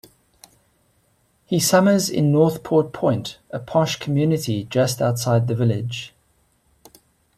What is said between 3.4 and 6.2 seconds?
a posh community just outside the village.